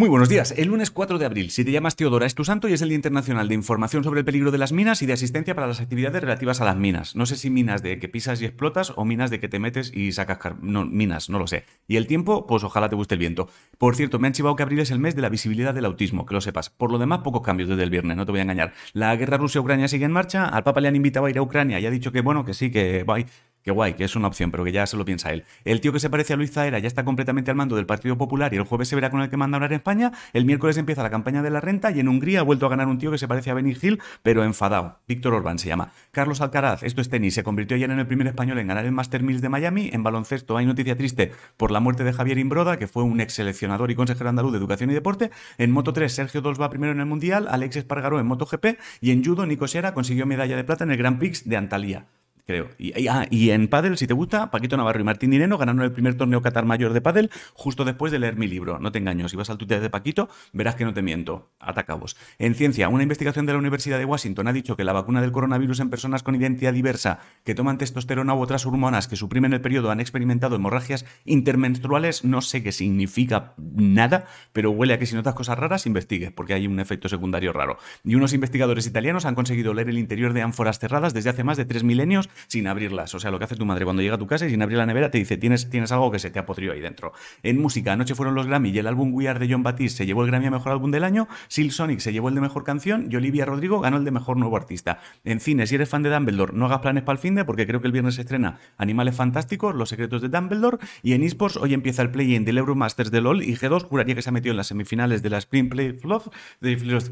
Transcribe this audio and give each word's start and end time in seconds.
Muy 0.00 0.08
buenos 0.08 0.30
días. 0.30 0.54
El 0.56 0.68
lunes 0.68 0.90
4 0.90 1.18
de 1.18 1.26
abril, 1.26 1.50
si 1.50 1.62
te 1.62 1.72
llamas 1.72 1.94
Teodora, 1.94 2.24
es 2.24 2.34
tu 2.34 2.42
santo 2.42 2.66
y 2.66 2.72
es 2.72 2.80
el 2.80 2.88
Día 2.88 2.96
Internacional 2.96 3.48
de 3.48 3.54
Información 3.54 4.02
sobre 4.02 4.20
el 4.20 4.24
peligro 4.24 4.50
de 4.50 4.56
las 4.56 4.72
minas 4.72 5.02
y 5.02 5.06
de 5.06 5.12
asistencia 5.12 5.54
para 5.54 5.66
las 5.66 5.82
actividades 5.82 6.22
relativas 6.22 6.62
a 6.62 6.64
las 6.64 6.78
minas. 6.78 7.16
No 7.16 7.26
sé 7.26 7.36
si 7.36 7.50
minas 7.50 7.82
de 7.82 7.98
que 7.98 8.08
pisas 8.08 8.40
y 8.40 8.46
explotas 8.46 8.94
o 8.96 9.04
minas 9.04 9.28
de 9.28 9.40
que 9.40 9.50
te 9.50 9.58
metes 9.58 9.92
y 9.94 10.12
sacas... 10.12 10.54
No, 10.62 10.86
minas, 10.86 11.28
no 11.28 11.38
lo 11.38 11.46
sé. 11.46 11.66
Y 11.86 11.96
el 11.96 12.06
tiempo, 12.06 12.46
pues 12.46 12.64
ojalá 12.64 12.88
te 12.88 12.96
guste 12.96 13.16
el 13.16 13.18
viento. 13.18 13.50
Por 13.76 13.94
cierto, 13.94 14.18
me 14.18 14.26
han 14.26 14.32
chivado 14.32 14.56
que 14.56 14.62
abril 14.62 14.78
es 14.78 14.90
el 14.90 15.00
mes 15.00 15.14
de 15.14 15.20
la 15.20 15.28
visibilidad 15.28 15.74
del 15.74 15.84
autismo, 15.84 16.24
que 16.24 16.32
lo 16.32 16.40
sepas. 16.40 16.70
Por 16.70 16.90
lo 16.90 16.96
demás, 16.96 17.18
pocos 17.18 17.42
cambios 17.42 17.68
desde 17.68 17.82
el 17.82 17.90
viernes, 17.90 18.16
no 18.16 18.24
te 18.24 18.32
voy 18.32 18.38
a 18.38 18.44
engañar. 18.44 18.72
La 18.94 19.14
guerra 19.16 19.36
Rusia-Ucrania 19.36 19.86
sigue 19.86 20.06
en 20.06 20.12
marcha, 20.12 20.46
al 20.46 20.64
Papa 20.64 20.80
le 20.80 20.88
han 20.88 20.96
invitado 20.96 21.26
a 21.26 21.30
ir 21.30 21.36
a 21.36 21.42
Ucrania 21.42 21.78
y 21.78 21.84
ha 21.84 21.90
dicho 21.90 22.10
que 22.10 22.22
bueno, 22.22 22.46
que 22.46 22.54
sí, 22.54 22.70
que 22.70 23.04
va 23.04 23.18
Qué 23.62 23.70
guay, 23.70 23.92
que 23.92 24.04
es 24.04 24.16
una 24.16 24.28
opción, 24.28 24.50
pero 24.50 24.64
que 24.64 24.72
ya 24.72 24.86
se 24.86 24.96
lo 24.96 25.04
piensa 25.04 25.32
él. 25.32 25.44
El 25.66 25.82
tío 25.82 25.92
que 25.92 26.00
se 26.00 26.08
parece 26.08 26.32
a 26.32 26.36
Luis 26.36 26.50
Zaera 26.50 26.78
ya 26.78 26.86
está 26.86 27.04
completamente 27.04 27.50
al 27.50 27.56
mando 27.58 27.76
del 27.76 27.84
Partido 27.84 28.16
Popular 28.16 28.54
y 28.54 28.56
el 28.56 28.62
jueves 28.64 28.88
se 28.88 28.94
verá 28.94 29.10
con 29.10 29.20
el 29.20 29.28
que 29.28 29.36
manda 29.36 29.56
hablar 29.56 29.72
en 29.72 29.76
España. 29.76 30.12
El 30.32 30.46
miércoles 30.46 30.78
empieza 30.78 31.02
la 31.02 31.10
campaña 31.10 31.42
de 31.42 31.50
la 31.50 31.60
renta 31.60 31.90
y 31.90 32.00
en 32.00 32.08
Hungría 32.08 32.40
ha 32.40 32.42
vuelto 32.42 32.64
a 32.64 32.70
ganar 32.70 32.88
un 32.88 32.98
tío 32.98 33.10
que 33.10 33.18
se 33.18 33.28
parece 33.28 33.50
a 33.50 33.54
Benny 33.54 33.76
Hill, 33.80 34.00
pero 34.22 34.44
enfadado. 34.44 35.00
Víctor 35.06 35.34
Orbán 35.34 35.58
se 35.58 35.68
llama. 35.68 35.92
Carlos 36.10 36.40
Alcaraz, 36.40 36.82
esto 36.82 37.02
es 37.02 37.10
tenis, 37.10 37.34
se 37.34 37.42
convirtió 37.42 37.76
ayer 37.76 37.90
en 37.90 37.98
el 37.98 38.06
primer 38.06 38.26
español 38.28 38.58
en 38.58 38.66
ganar 38.66 38.86
el 38.86 38.92
Master 38.92 39.22
Mills 39.22 39.42
de 39.42 39.50
Miami. 39.50 39.90
En 39.92 40.02
baloncesto 40.02 40.56
hay 40.56 40.64
noticia 40.64 40.96
triste 40.96 41.32
por 41.58 41.70
la 41.70 41.80
muerte 41.80 42.02
de 42.02 42.14
Javier 42.14 42.38
Imbroda, 42.38 42.78
que 42.78 42.86
fue 42.86 43.02
un 43.02 43.20
ex 43.20 43.34
seleccionador 43.34 43.90
y 43.90 43.94
consejero 43.94 44.30
andaluz 44.30 44.52
de 44.52 44.58
Educación 44.58 44.90
y 44.90 44.94
Deporte. 44.94 45.30
En 45.58 45.70
Moto 45.70 45.92
3, 45.92 46.10
Sergio 46.10 46.40
Dos 46.40 46.58
va 46.58 46.70
primero 46.70 46.92
en 46.92 47.00
el 47.00 47.06
Mundial, 47.06 47.46
Alex 47.50 47.76
Espargaró 47.76 48.20
en 48.20 48.26
Moto 48.26 48.46
GP 48.46 48.78
y 49.02 49.10
en 49.10 49.22
Judo, 49.22 49.44
Nico 49.44 49.68
Sera 49.68 49.92
consiguió 49.92 50.24
medalla 50.24 50.56
de 50.56 50.64
plata 50.64 50.84
en 50.84 50.92
el 50.92 50.96
Grand 50.96 51.18
Prix 51.18 51.46
de 51.48 51.56
Antalya 51.56 52.06
creo. 52.50 52.68
Y, 52.78 53.06
ah, 53.06 53.26
en 53.30 53.68
pádel, 53.68 53.96
si 53.96 54.08
te 54.08 54.14
gusta, 54.14 54.50
Paquito 54.50 54.76
Navarro 54.76 55.00
y 55.00 55.04
Martín 55.04 55.30
Dineno 55.30 55.56
ganaron 55.56 55.82
el 55.82 55.92
primer 55.92 56.14
torneo 56.14 56.42
Qatar 56.42 56.64
Mayor 56.64 56.92
de 56.92 57.00
pádel 57.00 57.30
justo 57.54 57.84
después 57.84 58.10
de 58.10 58.18
leer 58.18 58.36
mi 58.36 58.48
libro. 58.48 58.80
No 58.80 58.90
te 58.90 58.98
engaño, 58.98 59.28
si 59.28 59.36
vas 59.36 59.50
al 59.50 59.58
Twitter 59.58 59.80
de 59.80 59.88
Paquito, 59.88 60.28
verás 60.52 60.74
que 60.74 60.84
no 60.84 60.92
te 60.92 61.00
miento. 61.00 61.52
Atacabos. 61.60 62.16
En 62.38 62.56
ciencia, 62.56 62.88
una 62.88 63.04
investigación 63.04 63.46
de 63.46 63.52
la 63.52 63.58
Universidad 63.58 63.98
de 63.98 64.04
Washington 64.04 64.48
ha 64.48 64.52
dicho 64.52 64.76
que 64.76 64.82
la 64.82 64.92
vacuna 64.92 65.20
del 65.20 65.30
coronavirus 65.30 65.80
en 65.80 65.90
personas 65.90 66.24
con 66.24 66.34
identidad 66.34 66.72
diversa 66.72 67.20
que 67.44 67.54
toman 67.54 67.78
testosterona 67.78 68.34
u 68.34 68.40
otras 68.40 68.66
hormonas 68.66 69.06
que 69.06 69.14
suprimen 69.14 69.52
el 69.52 69.60
periodo 69.60 69.92
han 69.92 70.00
experimentado 70.00 70.56
hemorragias 70.56 71.06
intermenstruales. 71.24 72.24
No 72.24 72.40
sé 72.40 72.64
qué 72.64 72.72
significa 72.72 73.54
nada, 73.58 74.26
pero 74.52 74.72
huele 74.72 74.94
a 74.94 74.98
que 74.98 75.06
si 75.06 75.14
notas 75.14 75.34
cosas 75.34 75.56
raras, 75.56 75.86
investigues, 75.86 76.32
porque 76.32 76.54
hay 76.54 76.66
un 76.66 76.80
efecto 76.80 77.08
secundario 77.08 77.52
raro. 77.52 77.78
Y 78.04 78.16
unos 78.16 78.32
investigadores 78.32 78.88
italianos 78.88 79.24
han 79.24 79.36
conseguido 79.36 79.72
leer 79.72 79.88
el 79.88 79.98
interior 79.98 80.32
de 80.32 80.42
ánforas 80.42 80.80
cerradas 80.80 81.14
desde 81.14 81.30
hace 81.30 81.44
más 81.44 81.56
de 81.56 81.64
tres 81.64 81.84
milenios 81.84 82.28
sin 82.46 82.66
abrirlas. 82.66 83.14
O 83.14 83.20
sea, 83.20 83.30
lo 83.30 83.38
que 83.38 83.44
hace 83.44 83.56
tu 83.56 83.66
madre 83.66 83.84
cuando 83.84 84.02
llega 84.02 84.14
a 84.14 84.18
tu 84.18 84.26
casa 84.26 84.46
y 84.46 84.50
sin 84.50 84.62
abrir 84.62 84.78
la 84.78 84.86
nevera 84.86 85.10
te 85.10 85.18
dice, 85.18 85.36
tienes, 85.36 85.70
tienes 85.70 85.92
algo 85.92 86.10
que 86.10 86.18
se 86.18 86.30
te 86.30 86.38
ha 86.38 86.46
podrido 86.46 86.72
ahí 86.72 86.80
dentro. 86.80 87.12
En 87.42 87.60
música, 87.60 87.92
anoche 87.92 88.14
fueron 88.14 88.34
los 88.34 88.46
Grammy 88.46 88.70
y 88.70 88.78
el 88.78 88.86
álbum 88.86 89.12
We 89.14 89.28
Are 89.28 89.38
de 89.38 89.52
John 89.52 89.62
Batiste 89.62 89.98
se 89.98 90.06
llevó 90.06 90.24
el 90.24 90.30
Grammy 90.30 90.46
a 90.46 90.50
Mejor 90.50 90.72
Álbum 90.72 90.90
del 90.90 91.04
Año, 91.04 91.28
Sil 91.48 91.72
Sonic 91.72 92.00
se 92.00 92.12
llevó 92.12 92.28
el 92.28 92.34
de 92.34 92.40
Mejor 92.40 92.64
Canción 92.64 93.08
y 93.10 93.16
Olivia 93.16 93.44
Rodrigo 93.44 93.80
ganó 93.80 93.96
el 93.96 94.04
de 94.04 94.10
Mejor 94.10 94.36
Nuevo 94.36 94.56
Artista. 94.56 95.00
En 95.24 95.40
cine, 95.40 95.66
si 95.66 95.74
eres 95.74 95.88
fan 95.88 96.02
de 96.02 96.10
Dumbledore, 96.10 96.52
no 96.54 96.66
hagas 96.66 96.80
planes 96.80 97.02
para 97.02 97.14
el 97.14 97.18
fin 97.18 97.34
de 97.34 97.44
porque 97.44 97.66
creo 97.66 97.80
que 97.80 97.86
el 97.86 97.92
viernes 97.92 98.14
se 98.14 98.22
estrena 98.22 98.58
Animales 98.76 99.14
Fantásticos, 99.16 99.74
Los 99.74 99.88
Secretos 99.88 100.22
de 100.22 100.28
Dumbledore 100.28 100.78
y 101.02 101.12
en 101.12 101.22
eSports 101.22 101.56
hoy 101.56 101.74
empieza 101.74 102.02
el 102.02 102.10
play-in 102.10 102.44
del 102.44 102.58
Euromasters 102.58 103.10
de 103.10 103.20
LOL 103.20 103.42
y 103.42 103.56
G2 103.56 103.84
juraría 103.84 104.14
que 104.14 104.22
se 104.22 104.30
ha 104.30 104.32
metido 104.32 104.52
en 104.52 104.56
las 104.56 104.68
semifinales 104.68 105.22
de 105.22 105.30
la 105.30 105.38
Spring 105.38 105.68
Play 105.68 105.92
Fluff 105.92 106.28
de 106.60 106.76
los, 106.76 107.10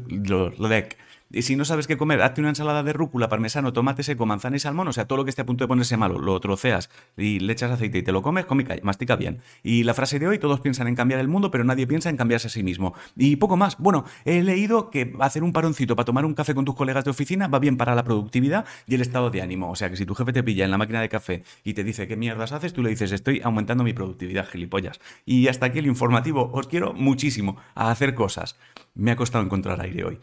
y 1.31 1.43
si 1.43 1.55
no 1.55 1.63
sabes 1.65 1.85
qué 1.85 1.97
comer, 1.97 2.21
hazte 2.21 2.41
una 2.41 2.49
ensalada 2.49 2.81
de 2.81 2.91
rúcula, 2.91 3.29
parmesano, 3.29 3.71
tomate 3.71 4.01
seco, 4.01 4.25
manzana 4.25 4.55
y 4.55 4.59
salmón, 4.59 4.87
o 4.87 4.93
sea, 4.93 5.05
todo 5.05 5.17
lo 5.17 5.25
que 5.25 5.29
esté 5.29 5.43
a 5.43 5.45
punto 5.45 5.63
de 5.63 5.67
ponerse 5.67 5.95
malo, 5.95 6.17
lo 6.17 6.39
troceas 6.39 6.89
y 7.17 7.39
le 7.39 7.53
echas 7.53 7.71
aceite 7.71 7.99
y 7.99 8.03
te 8.03 8.11
lo 8.11 8.21
comes, 8.21 8.45
cómica, 8.45 8.75
mastica 8.81 9.15
bien. 9.15 9.41
Y 9.61 9.83
la 9.83 9.93
frase 9.93 10.17
de 10.17 10.27
hoy, 10.27 10.39
todos 10.39 10.59
piensan 10.59 10.87
en 10.87 10.95
cambiar 10.95 11.19
el 11.19 11.27
mundo, 11.27 11.51
pero 11.51 11.63
nadie 11.63 11.85
piensa 11.85 12.09
en 12.09 12.17
cambiarse 12.17 12.47
a 12.47 12.49
sí 12.49 12.63
mismo. 12.63 12.93
Y 13.15 13.35
poco 13.35 13.57
más. 13.57 13.77
Bueno, 13.77 14.05
he 14.25 14.41
leído 14.41 14.89
que 14.89 15.13
hacer 15.19 15.43
un 15.43 15.53
paroncito 15.53 15.95
para 15.95 16.05
tomar 16.05 16.25
un 16.25 16.33
café 16.33 16.55
con 16.55 16.65
tus 16.65 16.75
colegas 16.75 17.05
de 17.05 17.11
oficina 17.11 17.47
va 17.47 17.59
bien 17.59 17.77
para 17.77 17.93
la 17.93 18.03
productividad 18.03 18.65
y 18.87 18.95
el 18.95 19.01
estado 19.01 19.29
de 19.29 19.41
ánimo. 19.41 19.69
O 19.69 19.75
sea, 19.75 19.89
que 19.89 19.97
si 19.97 20.05
tu 20.05 20.15
jefe 20.15 20.33
te 20.33 20.41
pilla 20.41 20.65
en 20.65 20.71
la 20.71 20.77
máquina 20.77 21.01
de 21.01 21.09
café 21.09 21.43
y 21.63 21.73
te 21.73 21.83
dice 21.83 22.07
qué 22.07 22.15
mierdas 22.15 22.51
haces, 22.53 22.73
tú 22.73 22.81
le 22.81 22.89
dices, 22.89 23.11
estoy 23.11 23.41
aumentando 23.43 23.83
mi 23.83 23.93
productividad, 23.93 24.47
gilipollas. 24.47 24.99
Y 25.25 25.47
hasta 25.47 25.67
aquí 25.67 25.79
el 25.79 25.87
informativo. 25.87 26.49
Os 26.53 26.67
quiero 26.67 26.93
muchísimo 26.93 27.57
a 27.75 27.91
hacer 27.91 28.15
cosas. 28.15 28.57
Me 28.95 29.11
ha 29.11 29.15
costado 29.15 29.43
encontrar 29.43 29.79
aire 29.81 30.03
hoy. 30.03 30.19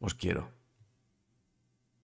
Os 0.00 0.14
quiero. 0.14 0.57